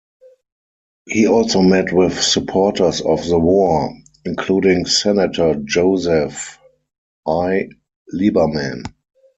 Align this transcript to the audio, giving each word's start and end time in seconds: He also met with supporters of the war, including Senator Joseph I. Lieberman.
He 1.07 1.27
also 1.27 1.61
met 1.61 1.93
with 1.93 2.19
supporters 2.19 3.01
of 3.01 3.23
the 3.27 3.37
war, 3.37 3.93
including 4.25 4.87
Senator 4.87 5.53
Joseph 5.63 6.57
I. 7.27 7.69
Lieberman. 8.11 8.81